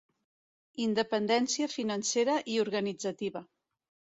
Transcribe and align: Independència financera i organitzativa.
Independència 0.85 1.69
financera 1.75 2.39
i 2.55 2.59
organitzativa. 2.65 3.45